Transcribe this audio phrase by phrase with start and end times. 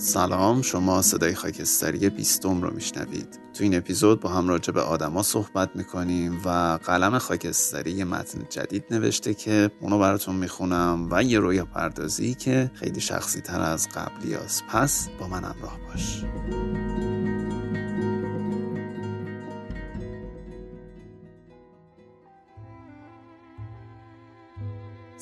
[0.00, 5.22] سلام شما صدای خاکستری بیستم رو میشنوید تو این اپیزود با هم راجع به آدما
[5.22, 11.38] صحبت می‌کنیم و قلم خاکستری یه متن جدید نوشته که اونو براتون می‌خونم و یه
[11.38, 14.64] رویا پردازی که خیلی شخصی تر از قبلی هست.
[14.68, 16.24] پس با من همراه باش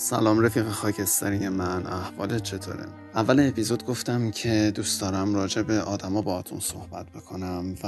[0.06, 6.22] سلام رفیق خاکستری من احوالت چطوره؟ اول اپیزود گفتم که دوست دارم راجع به آدما
[6.22, 7.86] باهاتون صحبت بکنم و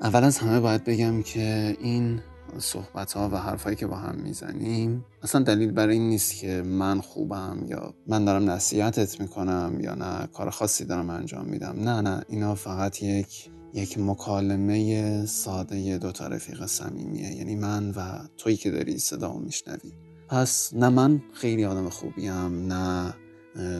[0.00, 2.20] اول از همه باید بگم که این
[2.58, 7.00] صحبت ها و حرفایی که با هم می‌زنیم اصلا دلیل برای این نیست که من
[7.00, 11.74] خوبم یا من دارم نصیحتت می‌کنم یا نه کار خاصی دارم انجام میدم.
[11.78, 17.32] نه نه اینا فقط یک یک مکالمه ساده دو تا رفیق صمیمیه.
[17.32, 18.00] یعنی من و
[18.36, 20.03] تویی که داری صدامو میشنوی.
[20.28, 23.14] پس نه من خیلی آدم خوبیم نه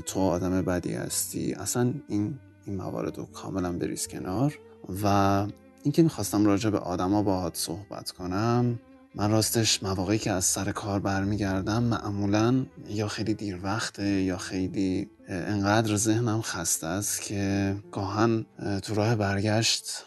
[0.07, 1.53] تو آدم بدی هستی.
[1.53, 4.59] اصلا این این موارد رو کاملا بریز کنار
[5.03, 5.07] و
[5.83, 8.79] اینکه می‌خواستم راجع به آدما باهات صحبت کنم
[9.15, 15.11] من راستش مواقعی که از سر کار برمیگردم معمولا یا خیلی دیر وقته یا خیلی
[15.29, 18.47] انقدر ذهنم خسته است که گاهن
[18.83, 20.05] تو راه برگشت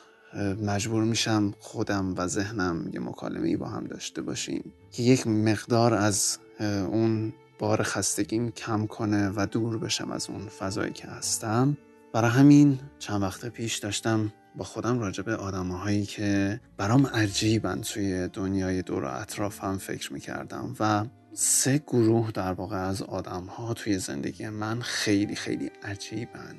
[0.65, 4.73] مجبور میشم خودم و ذهنم یه مکالمه با هم داشته باشیم.
[4.97, 10.93] که یک مقدار از اون بار خستگیم کم کنه و دور بشم از اون فضایی
[10.93, 11.77] که هستم.
[12.13, 18.27] برای همین چند وقت پیش داشتم با خودم راجع به آدمهایی که برام عجیبن توی
[18.27, 23.97] دنیای دور و اطرافم فکر می‌کردم و سه گروه در واقع از آدم ها توی
[23.99, 26.55] زندگی من خیلی خیلی عجیبن.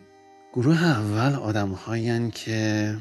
[0.53, 2.97] گروه اول آدم که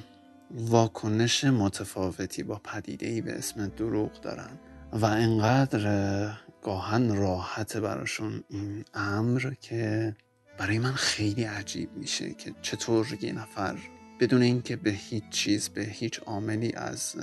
[0.52, 4.60] واکنش متفاوتی با پدیده به اسم دروغ دارن.
[4.92, 10.16] و انقدر گاهن راحت براشون این امر که
[10.58, 13.78] برای من خیلی عجیب میشه که چطور یه نفر
[14.20, 17.16] بدون اینکه به هیچ چیز به هیچ عاملی از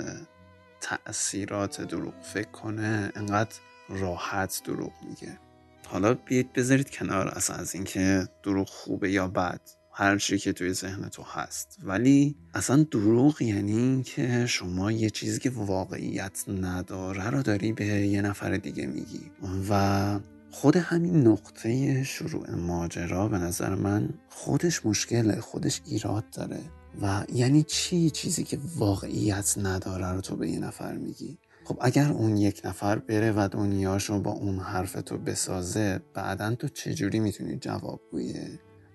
[0.81, 3.55] تأثیرات دروغ فکر کنه انقدر
[3.89, 5.39] راحت دروغ میگه.
[5.87, 9.61] حالا بیاید بذارید کنار اصلا از اینکه دروغ خوبه یا بد.
[9.97, 11.77] هر چی که توی ذهن تو هست.
[11.83, 18.21] ولی اصلا دروغ یعنی اینکه شما یه چیزی که واقعیت نداره رو داری به یه
[18.21, 19.31] نفر دیگه میگی.
[19.69, 20.19] و
[20.51, 26.59] خود همین نقطه شروع ماجرا به نظر من خودش مشکله خودش ایراد داره.
[27.01, 31.37] و یعنی چی؟ چیزی که واقعیت نداره رو تو به یه نفر میگی.
[31.65, 36.67] خب اگر اون یک نفر بره و دنیاشو با اون حرف تو بسازه بعدا تو
[36.67, 38.33] چجوری می‌تونی جوابگوی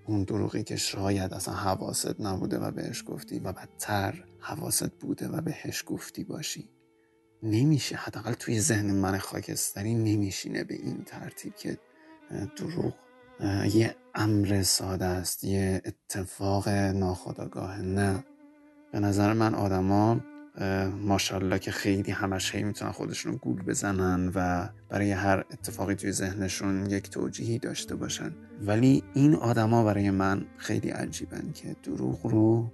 [0.06, 5.40] اون دروغی که شاید اصلا حواست نبوده و بهش گفتی و بدتر حواست بوده و
[5.40, 6.68] بهش گفتی باشی.
[7.42, 7.96] نمیشه.
[7.96, 11.78] حداقل توی ذهن من خاکستری نمیشینه به این ترتیب که
[12.56, 12.94] دروغ
[13.74, 18.24] یه امر ساده است یه اتفاق ناخداگاه نه.
[18.92, 20.20] به نظر من آدما
[21.04, 26.90] ماشاءالله که خیلی همش هی می‌تونن خودشون گول بزنن و برای هر اتفاقی توی ذهنشون
[26.90, 28.32] یک توجیهی داشته باشن.
[28.66, 32.70] ولی این آدما برای من خیلی عجیبن که دروغ رو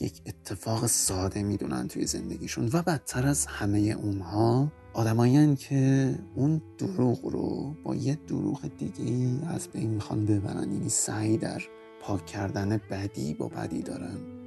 [0.00, 7.26] یک اتفاق ساده می‌دونن توی زندگیشون و بدتر از همه اونها آدمایین که اون دروغ
[7.26, 10.72] رو با یه دروغ دیگه از بین می‌خوان ببرن.
[10.72, 11.62] یعنی سعی در
[12.02, 14.39] پاک کردن بدی با بدی دارن.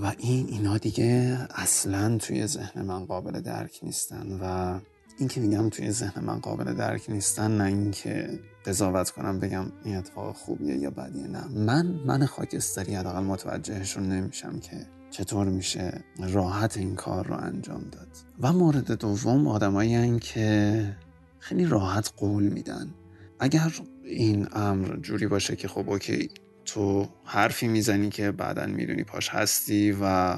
[0.00, 4.78] و این اینا دیگه اصلا توی ذهن من قابل درک نیستن و
[5.18, 9.96] این که میگم توی ذهن من قابل درک نیستن نه اینکه قضاوت کنم بگم این
[9.96, 11.44] اتفاق خوبیه یا بدیه نه.
[11.48, 18.08] من من خاکستری حداقل متوجهشون نمیشم که چطور میشه راحت این کار رو انجام داد.
[18.40, 20.96] و مورد دوم آدمایی که
[21.38, 22.94] خیلی راحت قول میدن.
[23.40, 23.72] اگر
[24.04, 26.30] این امر جوری باشه که خب اوکی
[26.68, 30.34] تو حرفی می‌زنی که بعدا می‌دونی پاش هستی و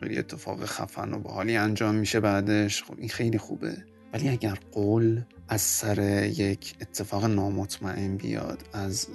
[0.00, 2.82] خیلی اتفاق خفن و باحالی انجام میشه بعدش.
[2.82, 3.76] خب این خیلی خوبه.
[4.12, 9.08] ولی اگر قول از سر یک اتفاق نامطمئن بیاد از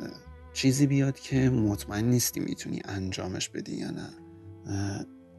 [0.53, 4.09] چیزی بیاد که مطمئن نیستی می‌تونی انجامش بدی یا نه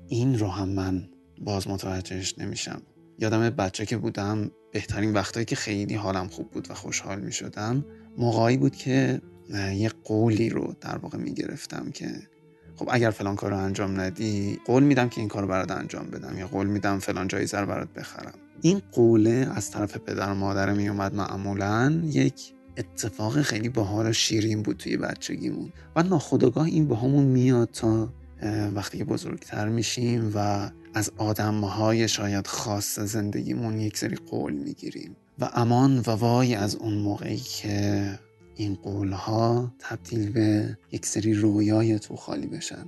[0.09, 1.09] این رو هم من
[1.41, 2.83] باز متوجهش نمیشم.
[3.19, 7.85] یادم بچه که بودم بهترین وقتایی که خیلی حالم خوب بود و خوشحال می‌شدم
[8.19, 9.21] موقعی بود که
[9.51, 12.09] یه قولی رو در واقع می‌گرفتم که
[12.77, 16.39] خب اگر فلان کار رو انجام ندی قول میدم که این کار برات انجام بدم
[16.39, 18.35] یا قول میدم فلان جایزه رو برات بخرم.
[18.61, 24.13] این قوله از طرف پدر و مادر می اومد معمولا یک اتفاق خیلی باحال و
[24.13, 28.13] شیرین بود توی بچگیمون و ناخداگاه این با همون میاد تا
[28.75, 35.17] وقتی بزرگتر میشیم و از آدمهای شاید خاص زندگیمون یک سری قول می‌گیریم.
[35.39, 38.19] و امان و وای از اون موقعی که
[38.57, 42.87] این قولها تبدیل به یک سری رویای تو خالی بشن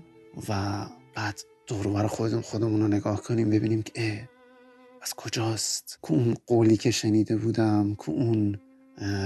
[0.48, 4.28] و بعد دور خودمون خودمون رو نگاه کنیم ببینیم که
[5.02, 8.58] از کجاست؟ که اون قولی که شنیده بودم که اون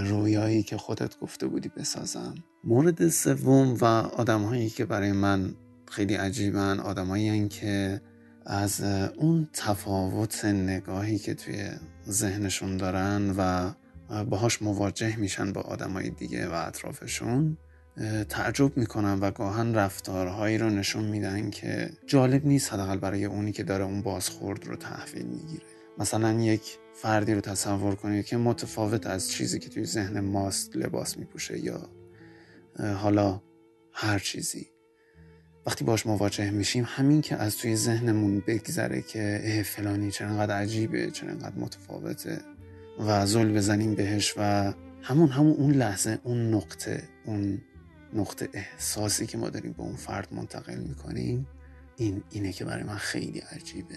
[0.06, 2.34] رویایی که خودت گفته بودی بسازم؟
[2.64, 5.54] مورد سوم و آدمهایی که برای من
[5.90, 8.00] خیلی عجیبن آدمایی که
[8.46, 8.81] از
[9.16, 11.70] اون تفاوت نگاهی که توی
[12.08, 13.70] ذهنشون دارن و
[14.30, 17.56] باهاش مواجه میشن با آدمای دیگه و اطرافشون.
[18.28, 23.62] تعجب می‌کنن و گاهن رفتارهایی رو نشون میدن که جالب نیست حداقل برای اونی که
[23.62, 25.62] داره اون بازخورد رو تحویل می‌گیره.
[25.98, 31.16] مثلا یک فردی رو تصور کنید که متفاوت از چیزی که توی ذهن ماست لباس
[31.16, 31.88] میپوشه یا
[32.78, 33.42] حالا
[33.92, 34.66] هر چیزی.
[35.66, 40.54] وقتی باش مواجه میشیم همین که از توی ذهنمون بگذره که اه فلانی چرا انقدر
[40.54, 42.40] عجیبه چرا انقدر متفاوته.
[43.06, 47.61] و زل بزنیم بهش و همون همون اون لحظه اون نقطه اون
[48.14, 51.47] نقطه احساسی که ما داریم به اون فرد منتقل می‌کنیم
[51.97, 53.97] این اینه که برای من خیلی عجیبه.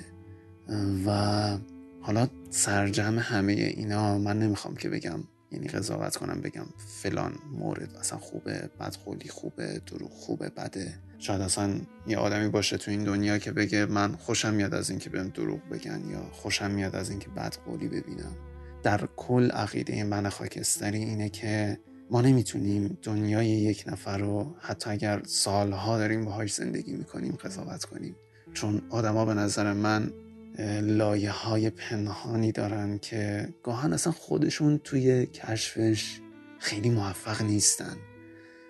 [1.06, 1.58] و
[2.02, 5.20] حالا سرجم همه اینا من نمی‌خوام که بگم
[5.52, 6.66] یعنی قضاوت کنم بگم
[7.02, 10.94] فلان مورد اصلا خوبه بدخولی خوبه دروغ خوبه بده.
[11.20, 11.76] شاید اصلا
[12.08, 15.70] یه آدمی باشه تو این دنیا که بگه من خوشم میاد از اینکه بهم دروغ
[15.72, 18.36] بگن یا خوشم میاد از اینکه بدقولی ببینم.
[18.84, 21.80] در کل عقیده من خاکستری اینه که
[22.12, 28.16] ما نمی‌تونیم دنیای یک نفر رو حتی اگر سالها داریم باهاش زندگی می‌کنیم قضاوت کنیم.
[28.54, 30.12] چون آدما به نظر من
[30.82, 36.20] لایه های پنهانی دارن که گاهن اصلا خودشون توی کشفش
[36.60, 37.98] خیلی موفق نیستن.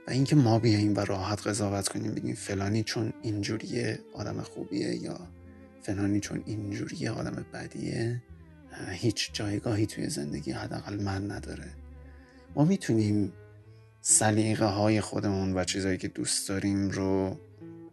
[0.08, 5.20] و اینکه ما بیاییم و راحت قضاوت کنیم بگیم فلانی چون اینجوریه آدم خوبیه یا
[5.82, 8.22] فلانی چون اینجوریه آدم بدیه
[8.92, 11.70] هیچ جایگاهی توی زندگی حداقل من نداره.
[12.56, 13.34] ما می‌تونیم
[14.02, 17.40] سلیقه های خودمون و چیزهایی که دوست داریم رو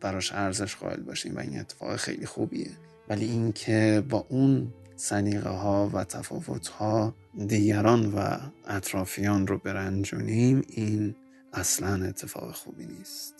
[0.01, 2.71] براش ارزش قائل باشیم و این اتفاق خیلی خوبیه.
[3.09, 7.15] ولی اینکه با اون سلیقه ها و تفاوت ها
[7.47, 11.15] دیگران و اطرافیان رو برنجونیم این
[11.53, 13.35] اصلا اتفاق خوبی نیست.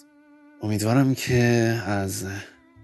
[0.63, 1.35] امیدوارم که
[1.87, 2.27] از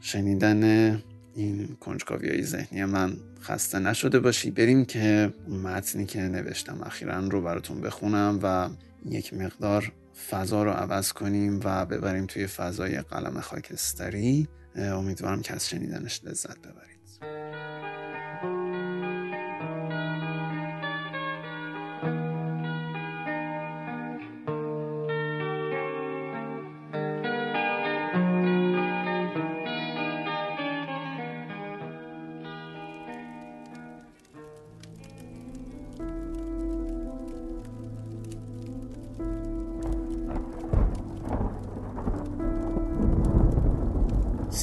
[0.00, 1.02] شنیدن
[1.36, 4.50] این کنجکاوی های ذهنی من خسته نشده باشی.
[4.50, 8.68] بریم که متنی که نوشتم اخیرا رو براتون بخونم و
[9.10, 9.92] یک مقدار
[10.30, 14.48] فضا رو عوض کنیم و ببریم توی فضای قلم خاکستری.
[14.76, 16.95] امیدوارم که از شنیدنش لذت ببرید.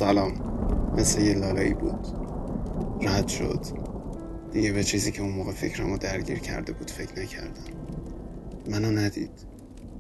[0.04, 0.34] سلام.
[0.98, 2.08] مثل یه لالایی بود.
[3.02, 3.66] رد شد.
[4.52, 7.64] دیگه به چیزی که اون موقع فکرمو درگیر کرده بود فکر نکردم.
[8.70, 9.32] منو ندید.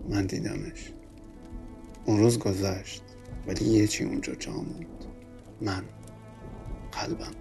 [0.10, 0.94] من دیدمش.
[2.06, 3.04] اون روز گذشت.
[3.48, 5.06] ولی یه چی اونجا جا موند.
[5.62, 5.84] من.
[6.92, 7.36] قلبم.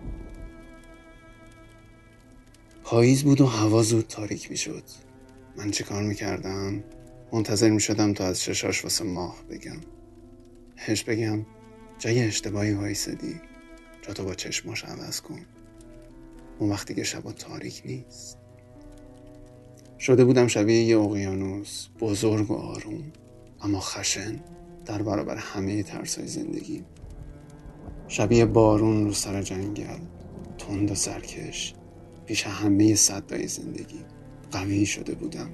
[2.84, 4.84] پاییز بود و هوا زود تاریک می شد
[5.56, 6.84] من چه کار می کردم؟
[7.32, 9.80] منتظر می شدم تا از ششاش واسه ماه بگم.
[10.76, 11.46] هش بگم.
[12.02, 13.40] جای اشتباهی وایسدی
[14.02, 15.40] جا تو با چشماش عوض کن.
[16.58, 18.38] اون وقتی که شبا تاریک نیست.
[19.98, 23.12] شده بودم شبیه یه اقیانوس بزرگ و آروم
[23.60, 24.40] اما خشن
[24.86, 26.84] در برابر همه ترسای زندگی.
[28.08, 30.00] شبیه بارون رو سر جنگل
[30.58, 31.74] تند و سرکش.
[32.26, 34.04] پیش همه صدای زندگی.
[34.50, 35.50] قوی شده بودم.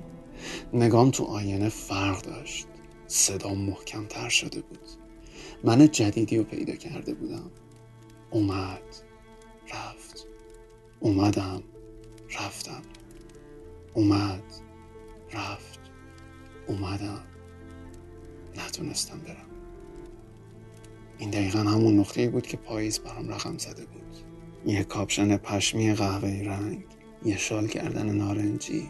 [0.72, 2.66] نگام تو آینه فرق داشت.
[3.06, 5.07] صدام محکم تر شده بود.
[5.64, 7.50] من جدیدی رو پیدا کرده بودم.
[8.30, 8.82] اومد
[9.74, 10.26] رفت.
[11.00, 11.62] اومدم
[12.30, 12.82] رفتم.
[13.94, 14.42] اومد
[15.32, 15.80] رفت.
[16.66, 17.24] اومدم.
[18.56, 19.46] نتونستم برم.
[21.18, 24.16] این دقیقا همون نقطه بود که پاییز برام رقم زده بود.
[24.66, 26.84] یه کاپشن پشمی قهوه‌ای رنگ
[27.24, 28.88] یه شال کردن نارنجی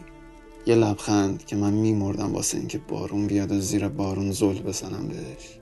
[0.65, 5.58] یه لبخند که من میمردم واسه اینکه بارون بیاد و زیر بارون زل بزنم بهش.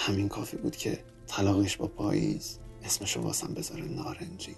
[0.00, 4.56] همین کافی بود که طلاقش با پاییز اسمشو واسم بذاره نارنجی.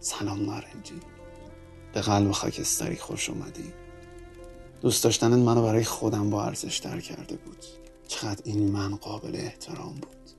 [0.00, 1.00] سلام نارنجی.
[1.94, 3.72] به قلب خاکستری خوش اومدی.
[4.80, 7.64] دوست داشتنت منو برای خودم با ارزش در کرده بود.
[8.08, 10.30] چقدر این من قابل احترام بود.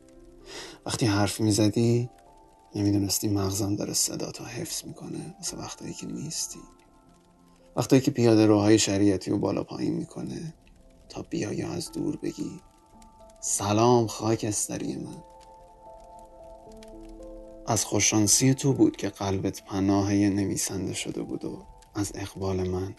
[0.85, 2.09] وقتی حرف می‌زدی
[2.75, 5.35] نمی‌دونستی مغزم داره صدا تا حفظ می‌کنه.
[5.39, 6.59] مثل وقتایی که نیستی.
[7.75, 10.53] وقتی که پیاده روهای شریعتی رو بالا پایین می‌کنه
[11.09, 12.62] تا بیای از دور بگی.
[13.45, 15.23] سلام خاکستری من.
[17.67, 22.95] از خوششانسی تو بود که قلبت پناه نویسنده شده بود و از اقبال من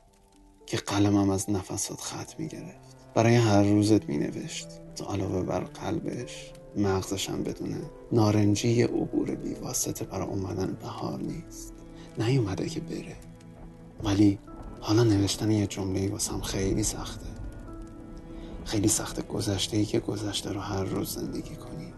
[0.66, 5.60] که قلمم از نفسات خط می گرفت برای هر روزت می نوشت تا علاوه بر
[5.60, 7.80] قلبش مغزشم بدونه
[8.12, 11.72] نارنجی عبور بیواسطه برای اومدن بهار نیست.
[12.18, 13.16] نیومده که بره.
[14.02, 14.38] ولی
[14.80, 17.33] حالا نوشتن یه جمله واسم خیلی سخته.
[18.64, 21.92] خیلی سخته گذشته ای که گذشته رو هر روز زندگی کنی.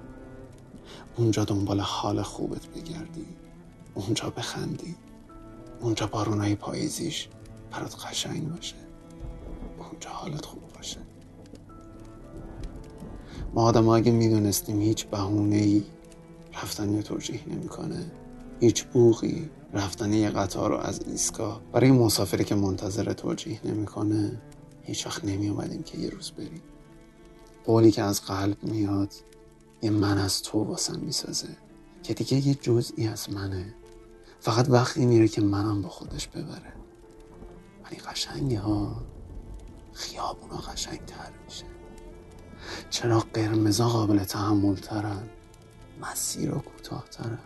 [1.16, 3.26] اونجا دنبال حال خوبت بگردی.
[3.94, 4.96] اونجا بخندی.
[5.80, 7.28] اونجا بارونای پاییزیش
[7.70, 8.76] برات قشنگ باشه.
[9.78, 10.98] اونجا حالت خوب باشه.
[13.54, 15.84] ما آدم اگه می‌دونستیم هیچ بهونه ای
[16.54, 18.12] رفتن توجیه نمی‌کنه.
[18.60, 24.40] هیچ بوغی رفتن یه قطار رو از ایستگاه برای مسافری که منتظر توجیه نمی‌کنه.
[24.86, 26.62] هیچ وقت نمی اومدیم که یه روز بریم.
[27.64, 29.14] قولی که از قلب میاد
[29.82, 31.56] یه من از تو واسم می‌سازه
[32.02, 33.74] که دیگه یه جزئی از منه.
[34.40, 36.72] فقط وقتی میره که منم با خودش ببره.
[37.84, 39.02] ولی قشنگه ها
[39.92, 41.64] خیابونا قشنگ تر میشه.
[42.90, 45.28] چرا قرمزا قابل تحمل ترن؟
[46.00, 47.38] مسیر رو کوتاه ترن.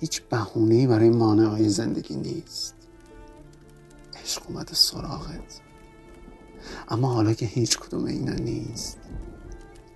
[0.00, 2.74] هیچ بهونه برای مانع های زندگی نیست.
[4.22, 5.60] عشق اومده سراغت.
[6.88, 8.98] اما حالا که هیچ کدوم اینا نیست.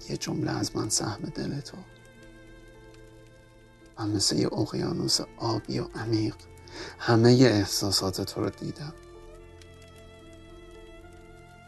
[0.09, 1.77] یه جمله از من سهم دل تو.
[3.99, 6.35] من مثل یه اقیانوس آبی و عمیق
[6.99, 8.95] همه احساسات تو رو دیدم.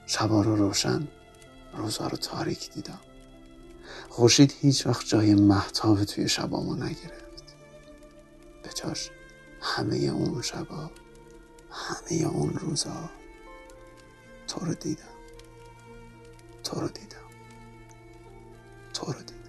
[0.06, 1.08] شبا رو روشن
[1.76, 3.00] روزا رو تاریک دیدم.
[4.08, 7.54] خورشید هیچ وقت جای محتاب توی شبامو نگرفت.
[8.62, 9.10] به جاش
[9.60, 10.90] همه اون شبا
[11.70, 13.10] همه اون روزا.
[14.50, 15.08] თორდიდა
[16.66, 17.20] თორდიდა
[18.96, 19.39] თორდიდა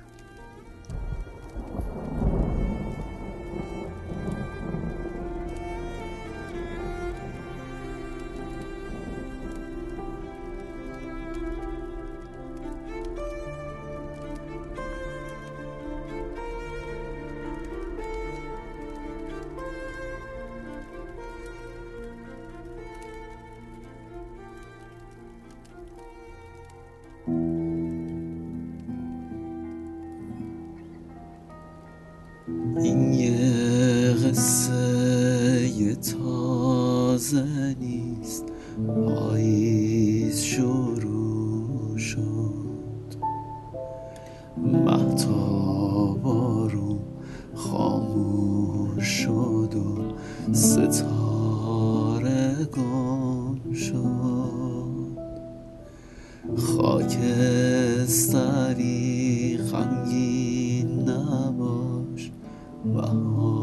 [58.11, 62.31] خاکستری غمگین نباش.
[62.85, 63.60] بهار.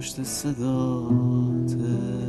[0.00, 2.19] پشت صداته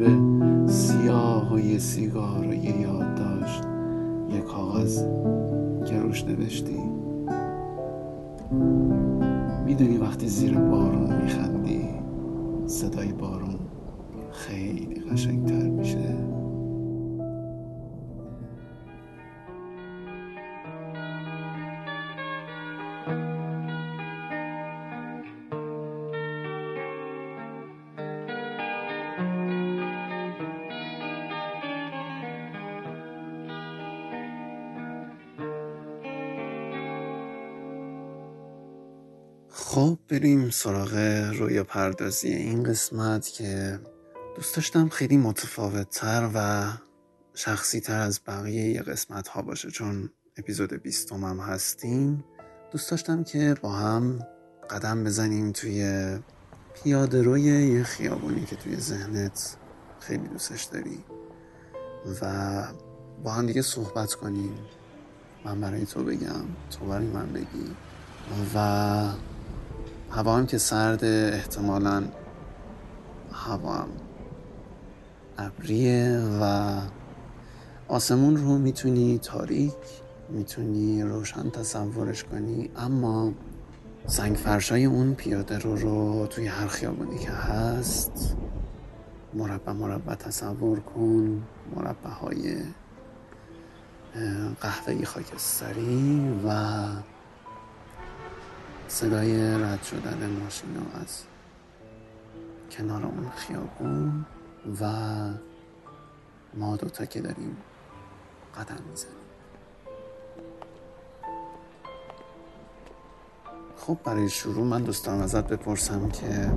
[0.00, 3.62] شب سیاه و یه سیگار و یه یاد داشت
[4.34, 5.04] یه کاغذ
[5.86, 6.80] که روش نوشتی.
[9.66, 11.88] می‌دونی وقتی زیر بارون میخندی
[12.66, 13.58] صدای بارون
[14.32, 15.69] خیلی قشنگتر
[40.62, 40.94] سراغ
[41.38, 43.80] رویا پردازی این قسمت که
[44.36, 46.68] دوست داشتم خیلی متفاوت تر و
[47.34, 52.24] شخصی تر از بقیه قسمت ها باشه چون اپیزود بیستم هم هستیم.
[52.72, 54.18] دوست داشتم که با هم
[54.70, 56.18] قدم بزنیم توی
[56.74, 59.56] پیاده روی یه خیابونی که توی ذهنت
[60.00, 61.04] خیلی دوستش داری
[62.22, 62.62] و
[63.24, 64.54] با هم دیگه صحبت کنیم.
[65.44, 67.74] من برای تو بگم تو برای من بگی
[68.54, 69.12] و
[70.10, 72.04] هوا هم که سرد احتمالا
[73.32, 73.88] هوا هم
[75.38, 76.76] ابریه و
[77.88, 79.72] آسمون رو می‌تونی تاریک
[80.28, 83.32] می‌تونی روشن تصورش کنی اما
[84.06, 88.36] سنگ فرشای اون پیاده رو رو توی هر خیابونی که هست
[89.34, 91.42] مربع مربع تصور کن
[91.76, 92.56] مربع های
[94.60, 96.50] قهوه‌ای خاکستری و
[98.90, 101.22] صدای رد شدن ماشین از
[102.70, 104.26] کنار اون خیابون
[104.80, 104.92] و
[106.54, 107.56] ما دوتا که داریم
[108.56, 109.14] قدم می‌زنیم.
[113.76, 116.52] خب برای شروع من دوستان ازت بپرسم که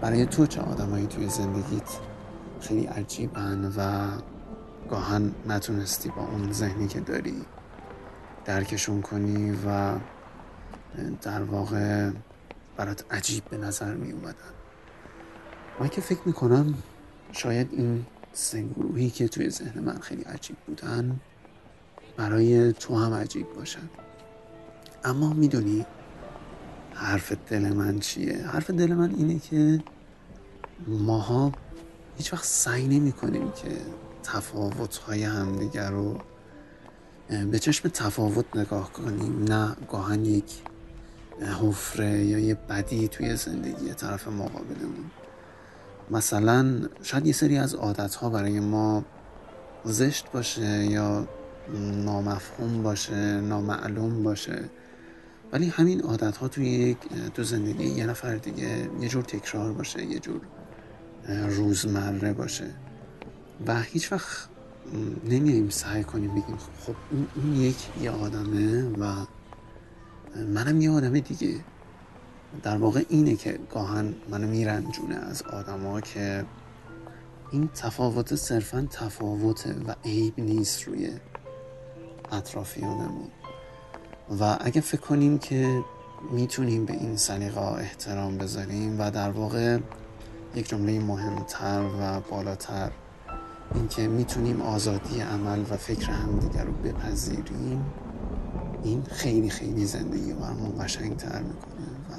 [0.00, 1.98] برای تو چه آدمایی توی زندگیت
[2.60, 4.08] خیلی عجیبن و
[4.90, 7.44] گاهن نتونستی با اون ذهنی که داری
[8.44, 9.98] درکشون کنی و
[11.22, 12.10] در واقع
[12.76, 14.34] برات عجیب به نظر می اومدن.
[15.80, 16.74] من که فکر می‌کنم
[17.32, 21.20] شاید این سنگروهی که توی ذهن من خیلی عجیب بودن
[22.16, 23.88] برای تو هم عجیب باشن.
[25.04, 25.86] اما می‌دونی
[26.94, 29.82] حرف دل من چیه؟ حرف دل من اینه که
[30.86, 31.52] ماها
[32.16, 33.80] هیچ وقت سعی نمی کنیم که
[34.22, 36.18] تفاوت های همدیگر رو
[37.50, 39.44] به چشم تفاوت نگاه کنیم.
[39.44, 40.62] نه گاهن یک
[41.42, 45.10] حفره یا یه بدی توی زندگی طرف مقابلمون
[46.10, 49.04] مثلا شاید یه سری از عادت ها برای ما
[49.84, 51.28] زشت باشه یا
[52.04, 54.64] نامفهوم باشه نامعلوم باشه.
[55.52, 56.98] ولی همین عادت ها توی یک
[57.34, 60.40] تو زندگی یه نفر دیگه یه جور تکرار باشه یه جور
[61.48, 62.70] روزمره باشه.
[63.66, 64.48] و هیچ وقت
[65.24, 66.94] نمیاییم سعی کنیم بگیم خب
[67.36, 69.26] اون یک یه آدمه و
[70.44, 71.54] منم یه آدم دیگه.
[72.62, 76.44] در واقع اینه که گاهن منو میرنجونه از آدما که
[77.52, 81.10] این تفاوت صرفا تفاوته و عیب نیست روی
[82.32, 83.28] اطرافیانمون.
[84.40, 85.82] و اگه فکر کنیم که
[86.32, 89.78] می‌تونیم به این سلیقه احترام بذاریم و در واقع
[90.54, 92.90] یک جمله مهمتر و بالاتر
[93.74, 97.84] اینکه می‌تونیم آزادی عمل و فکر همدیگر رو بپذیریم
[98.86, 102.14] این خیلی خیلی زندگی برمون قشنگ تر می‌کنه و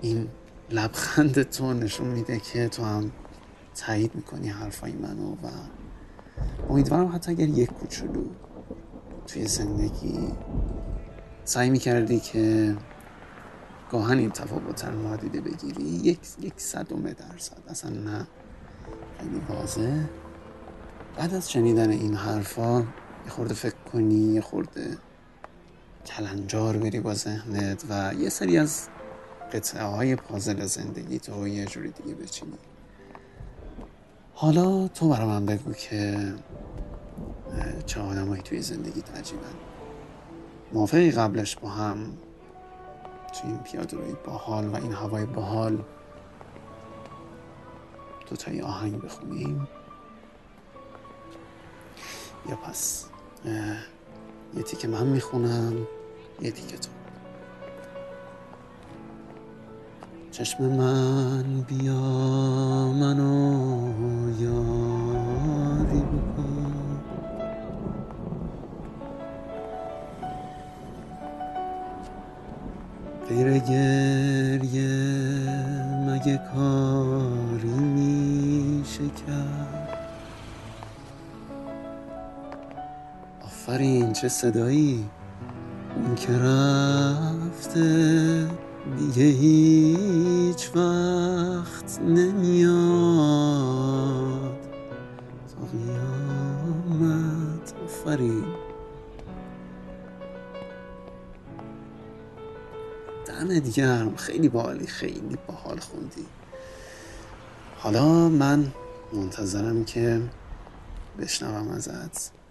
[0.00, 0.28] این
[0.70, 3.12] لبخند تو نشون میده که تو هم
[3.74, 5.48] تایید می‌کنی حرفای منو و
[6.68, 8.24] امیدوارم حتی اگر یک کوچولو
[9.26, 10.28] توی زندگی
[11.44, 12.76] سعی می‌کردی که
[13.90, 17.62] گاهن این تفاوت رو نادیده بگیری یک, یک صدومه درصد.
[17.68, 18.26] اصلا نه.
[19.20, 20.04] خیلی واضح
[21.16, 22.86] بعد از شنیدن این حرفا
[23.24, 24.98] یه خورده فکر کنی یه خورده
[26.06, 28.88] کلنجار بری با ذهنت و یه سری از
[29.52, 32.58] قطعه های پازل زندگی تو یه جوری دیگه بچینی.
[34.34, 36.32] حالا تو برای من بگو که
[37.86, 39.54] چه آدمایی توی زندگی عجیبن
[40.72, 42.16] موافقی قبلش با هم
[43.32, 45.84] توی این پیاده روی باحال و این هوای باحال
[48.30, 49.68] دو تایی آهنگ بخونیم؟
[52.48, 53.06] یا پس
[53.44, 55.72] یه تیکه من می‌خونم
[56.40, 56.88] یه تیکه تو.
[60.30, 62.00] چشم من بیا
[62.92, 63.90] منو
[64.40, 67.00] یاری بکن.
[73.28, 74.94] غیر گریه
[76.08, 79.63] مگه کاری میشه کرد
[83.74, 85.10] آفرین چه صدایی؟
[85.96, 87.80] اون که رفته
[88.98, 92.74] دیگه هیچ وقت نمیاد.
[95.48, 97.74] تا قیامت.
[97.84, 98.44] آفرین.
[103.26, 104.16] دمت گرم.
[104.16, 106.26] خیلی باحالی خیلی باحال خوندی.
[107.78, 108.72] حالا من
[109.12, 110.22] منتظرم که
[111.18, 112.43] بشنوم ازت.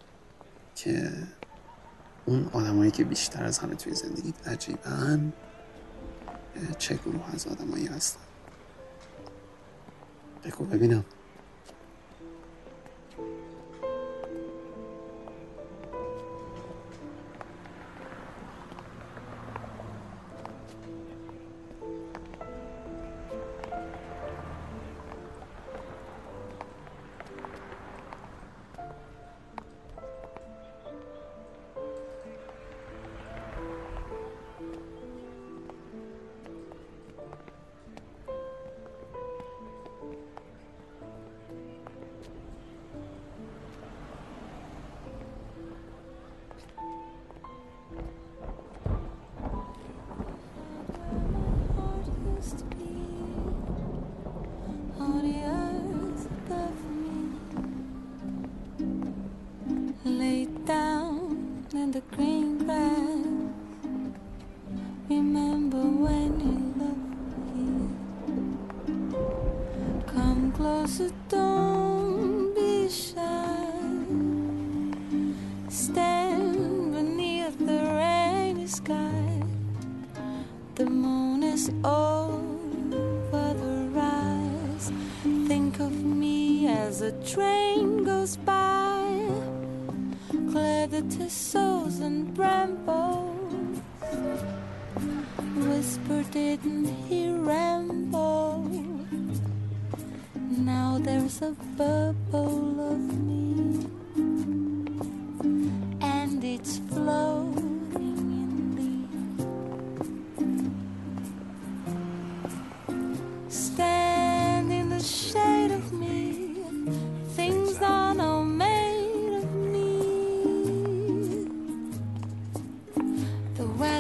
[0.76, 1.12] که
[2.26, 5.34] اون آدمایی که بیشتر از همه توی زندگیت عجیبن
[6.78, 8.20] چه گروه از آدمایی هستن.
[10.44, 11.06] بگو ببینم.
[81.64, 84.92] Is over the rise.
[85.48, 89.30] Think of me as a train goes by.
[90.52, 93.80] Clear the thistles and brambles.
[95.56, 98.70] Whisper, didn't he ramble?
[100.36, 102.23] Now there's a bubble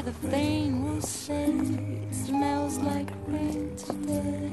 [0.05, 4.51] The vane will say it smells like rain today.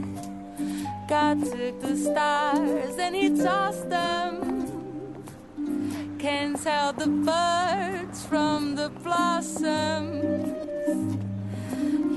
[1.09, 5.25] God took the stars and he tossed them.
[6.21, 10.55] Can't tell the birds from the blossoms.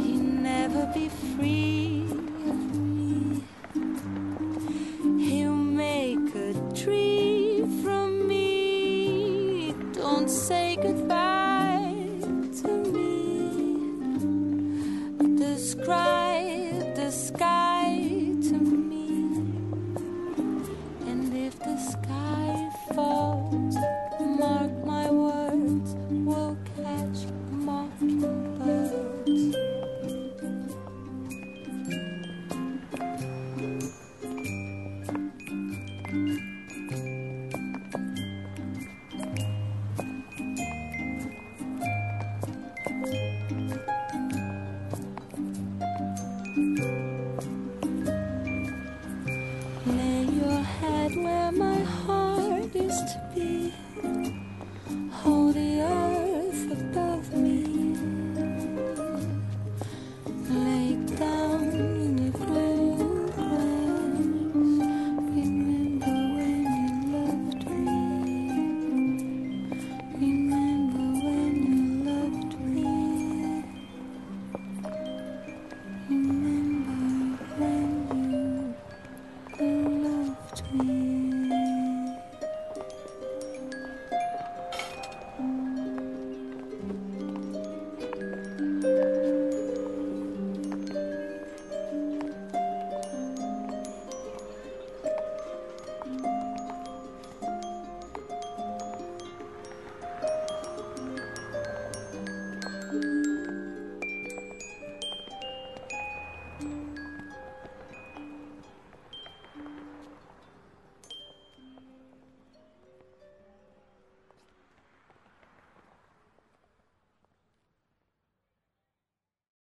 [0.06, 1.83] You never be free